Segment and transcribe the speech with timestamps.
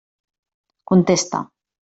[0.91, 1.39] Contesta!